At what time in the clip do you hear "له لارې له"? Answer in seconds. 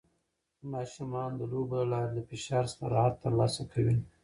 1.81-2.21